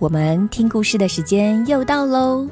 [0.00, 2.48] 我们听故事的时间又到喽。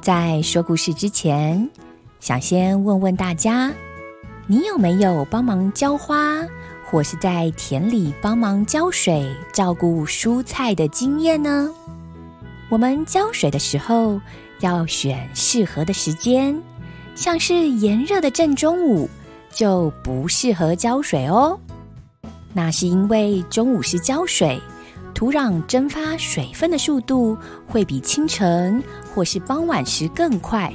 [0.00, 1.70] 在说故事之前，
[2.18, 3.72] 想先问问大家，
[4.48, 6.44] 你有没有帮忙浇花，
[6.84, 11.72] 或是在田里帮忙浇水、照顾蔬菜的经验呢？
[12.68, 14.20] 我们浇水的时候
[14.58, 16.60] 要选适合的时间。
[17.14, 19.08] 像是炎热的正中午，
[19.52, 21.56] 就不适合浇水哦。
[22.52, 24.60] 那是因为中午是浇水，
[25.18, 28.80] 土壤蒸发水分的速度会比清晨
[29.12, 30.72] 或是傍晚时更快。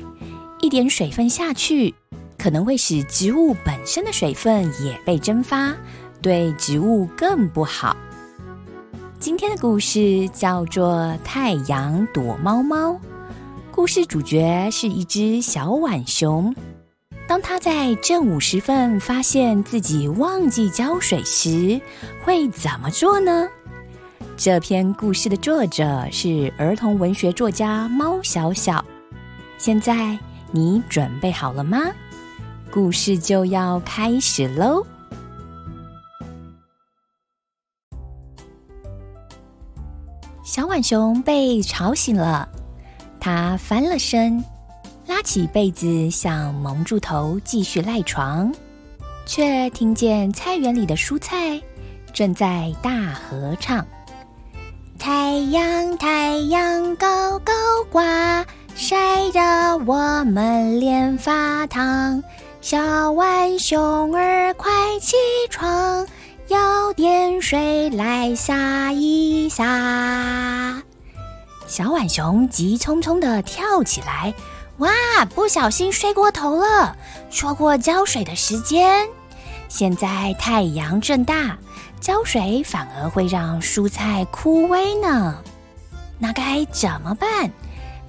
[0.59, 1.95] 一点水分下去，
[2.38, 5.73] 可能会使植物本身的水分也被蒸发，
[6.21, 7.95] 对植物更不好。
[9.17, 12.91] 今天的故事叫做《太阳躲猫猫》。
[13.71, 16.53] 故事主角是一只小浣熊。
[17.30, 21.80] 当他在正午时分发现自己忘记浇水时，
[22.25, 23.47] 会怎么做呢？
[24.36, 28.84] 这篇故事的作者是儿童文学作家猫小小。
[29.59, 30.17] 现在
[30.52, 31.80] 你准备好了吗？
[32.72, 34.84] 故事就要开始喽！
[40.44, 42.50] 小浣熊被吵醒了。
[43.20, 44.44] 他翻了身，
[45.08, 48.52] 拉起被子想蒙住头继续赖床，
[49.28, 51.61] 却听见菜园里的蔬菜
[52.11, 53.86] 正在大合唱
[55.04, 57.54] ：“太阳，太阳高高
[57.92, 62.23] 挂，晒得我们脸发烫。
[62.61, 65.17] 小浣熊儿快起
[65.50, 66.08] 床，
[66.48, 70.82] 舀点水来洒一洒。”
[71.67, 74.33] 小浣熊急匆匆的跳起来，
[74.77, 74.89] 哇！
[75.36, 76.95] 不小心睡过头了，
[77.30, 79.06] 错过浇水的时间。
[79.67, 81.58] 现在太阳正大，
[82.03, 85.41] 浇水反而会让蔬菜枯萎呢。
[86.19, 87.49] 那该怎么办？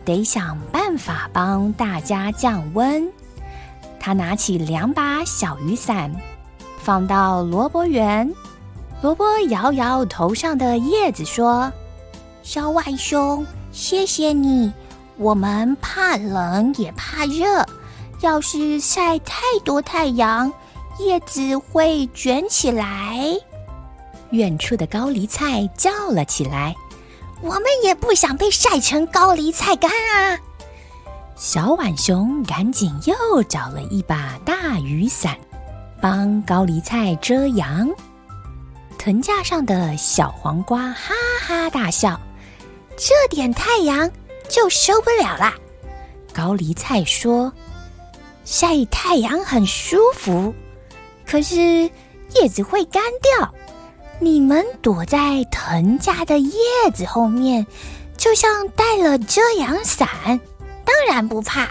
[0.05, 3.09] 得想办法帮大家降温。
[4.01, 6.13] 他拿起两把小雨伞，
[6.77, 8.29] 放到萝卜园。
[9.01, 11.73] 萝卜摇摇头上的叶子，说。
[12.43, 14.73] 小浣熊，谢谢你。
[15.19, 17.65] 我们怕冷也怕热，
[18.23, 20.53] 要是晒太多太阳，
[20.99, 23.39] 叶子会卷起来。
[24.35, 26.75] 远处的高丽菜叫了起来
[27.41, 30.39] ：“我们也不想被晒成高丽菜干啊！”
[31.37, 35.39] 小浣熊赶紧又找了一把大雨伞，
[36.01, 37.89] 帮高丽菜遮阳。
[38.99, 41.15] 藤架上的小黄瓜哈
[41.47, 42.21] 哈大笑。
[42.97, 44.09] 这点太阳
[44.49, 45.55] 就受不了啦！
[46.33, 47.53] 高丽菜说
[48.45, 50.55] ：“晒太阳很舒服，
[51.27, 51.59] 可是
[52.35, 53.53] 叶子会干掉。
[54.21, 56.53] 你们躲在藤架的叶
[56.95, 57.67] 子后面，
[58.17, 60.09] 就像带了遮阳伞，
[60.85, 61.69] 当然不怕。”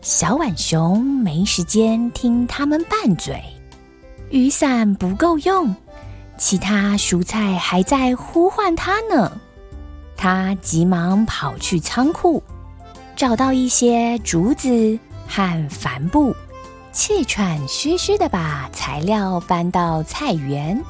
[0.00, 3.42] 小浣熊没时间听他们拌嘴，
[4.30, 5.74] 雨伞不够用，
[6.38, 9.32] 其他蔬菜还在呼唤它呢。
[10.16, 12.42] 它急忙跑去仓库，
[13.16, 16.34] 找到一些竹子和帆布，
[16.92, 20.80] 气喘吁吁的把材料搬到菜园，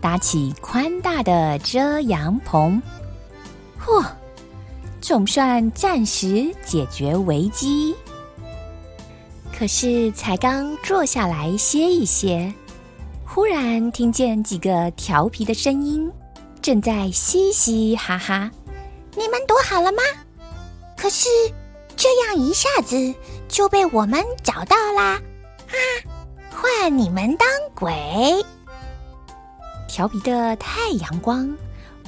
[0.00, 2.80] 搭起宽大的遮阳棚。
[3.84, 4.04] 嚯，
[5.00, 7.94] 总算暂时解决危机。
[9.56, 12.52] 可是才刚坐下来歇一歇，
[13.24, 16.10] 忽然听见几个调皮的声音。
[16.60, 18.50] 正在嘻嘻哈哈，
[19.14, 20.02] 你们躲好了吗？
[20.96, 21.28] 可是
[21.96, 23.14] 这样一下子
[23.48, 25.20] 就被我们找到啦！
[25.68, 25.76] 啊，
[26.50, 28.44] 换你们当鬼！
[29.96, 31.50] 调皮的太阳光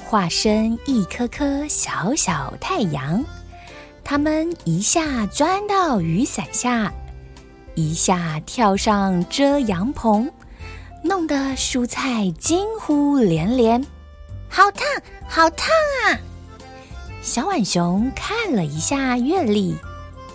[0.03, 3.25] 化身一颗颗小小太阳，
[4.03, 6.93] 它们一下钻到雨伞下，
[7.73, 10.31] 一下跳上遮阳棚，
[11.03, 13.83] 弄得蔬菜惊呼连连。
[14.47, 14.85] 好烫，
[15.27, 15.69] 好烫
[16.05, 16.13] 啊！
[17.23, 19.75] 小浣熊看了一下月历，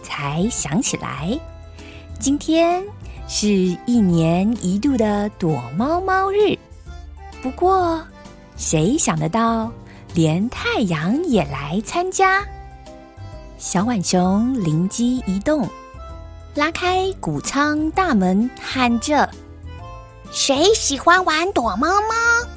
[0.02, 1.38] 才想起来，
[2.18, 2.82] 今天
[3.28, 3.48] 是
[3.86, 6.58] 一年一度的躲猫猫日。
[7.44, 8.00] 不过，
[8.56, 9.70] 谁想得到，
[10.14, 12.42] 连太阳也来参加。
[13.58, 15.68] 小浣熊灵机一动，
[16.54, 19.28] 拉开谷仓大门，喊着
[20.32, 22.48] ：“谁喜欢玩躲猫猫？”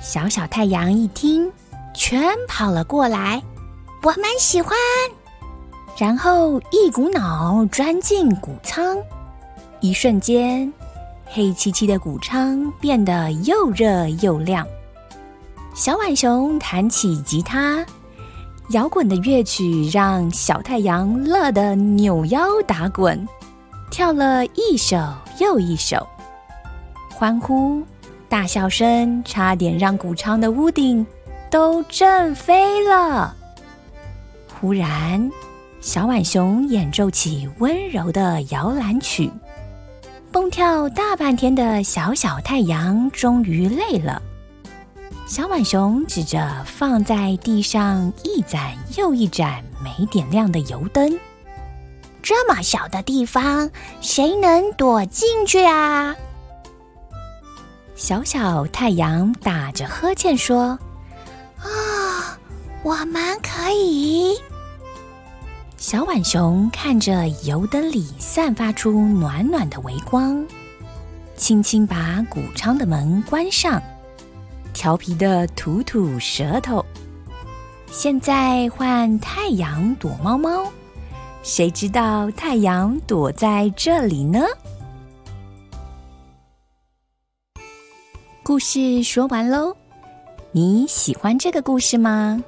[0.00, 1.52] 小小太阳一听，
[1.92, 3.42] 全跑了过来。
[4.02, 4.74] 我们喜欢。
[5.98, 8.96] 然后一股脑钻进谷仓，
[9.80, 10.72] 一瞬间，
[11.26, 14.66] 黑漆漆的谷仓变得又热又亮。
[15.74, 17.84] 小浣熊弹起吉他，
[18.70, 23.26] 摇滚的乐曲让小太阳乐得扭腰打滚，
[23.90, 24.96] 跳了一首
[25.40, 26.06] 又一首，
[27.10, 27.82] 欢呼、
[28.28, 31.04] 大笑声差点让谷仓的屋顶
[31.50, 33.34] 都震飞了。
[34.60, 35.30] 忽然。
[35.80, 39.30] 小浣熊演奏起温柔的摇篮曲，
[40.34, 44.20] 蹦跳大半天的小小太阳终于累了。
[45.28, 51.16] 小浣熊指着放在地上一盏又一盏没点亮的油灯
[52.20, 53.70] ：“这么小的地方，
[54.00, 56.16] 谁能躲进去啊？”
[57.94, 60.76] 小小太阳打着呵欠说
[61.62, 62.36] ：“啊，
[62.82, 64.36] 我们可以。”
[65.86, 70.42] 小浣熊看着油灯里散发出暖暖的微光，
[71.36, 73.82] 轻轻把谷仓的门关上，
[74.72, 76.82] 调皮的吐吐舌头。
[77.92, 80.72] 现在换太阳躲猫猫，
[81.42, 84.40] 谁知道太阳躲在这里呢？
[88.42, 89.76] 故事说完喽，
[90.50, 92.42] 你喜欢这个故事吗？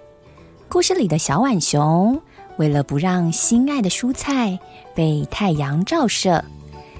[0.70, 2.18] 故事里的小浣熊。
[2.56, 4.58] 为了不让心爱的蔬菜
[4.94, 6.42] 被太阳照射，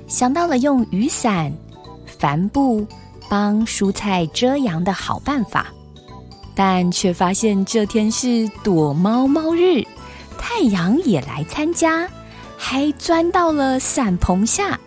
[0.07, 1.53] 想到了用雨伞、
[2.19, 2.87] 帆布
[3.29, 5.67] 帮蔬菜遮阳的好办法，
[6.55, 9.83] 但却发现这天是躲猫猫日，
[10.39, 12.09] 太阳也来参加，
[12.57, 14.79] 还钻到了伞棚下。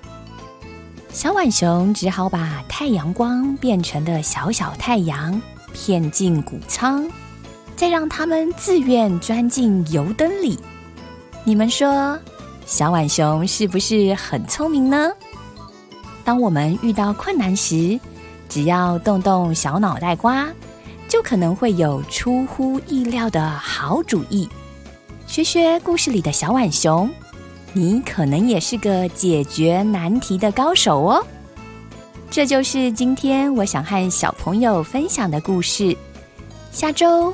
[1.11, 5.41] 小浣熊只好把太阳光变成的小小太阳
[5.73, 7.09] 骗进谷仓。
[7.79, 10.59] 再让他们自愿钻进油灯里，
[11.45, 12.19] 你们说，
[12.65, 15.09] 小浣熊是不是很聪明呢？
[16.25, 17.97] 当我们遇到困难时，
[18.49, 20.49] 只要动动小脑袋瓜，
[21.07, 24.49] 就可能会有出乎意料的好主意。
[25.25, 27.09] 学学故事里的小浣熊，
[27.71, 31.25] 你可能也是个解决难题的高手哦。
[32.29, 35.95] 这就是今天我想和小朋友分享的故事。
[36.73, 37.33] 下周。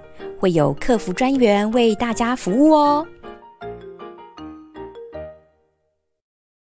[0.39, 3.05] 会有客服专员为大家服务哦。